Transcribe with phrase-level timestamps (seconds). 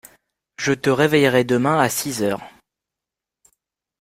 [0.57, 2.41] Je te réveillerai demain à six heures.